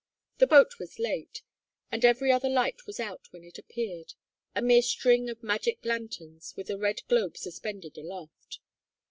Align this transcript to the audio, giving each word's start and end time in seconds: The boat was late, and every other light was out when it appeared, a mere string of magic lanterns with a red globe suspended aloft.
The 0.39 0.47
boat 0.47 0.79
was 0.79 0.97
late, 0.97 1.43
and 1.91 2.03
every 2.03 2.31
other 2.31 2.49
light 2.49 2.87
was 2.87 2.99
out 2.99 3.31
when 3.31 3.43
it 3.43 3.59
appeared, 3.59 4.15
a 4.55 4.59
mere 4.63 4.81
string 4.81 5.29
of 5.29 5.43
magic 5.43 5.85
lanterns 5.85 6.55
with 6.57 6.71
a 6.71 6.77
red 6.79 7.01
globe 7.07 7.37
suspended 7.37 7.99
aloft. 7.99 8.57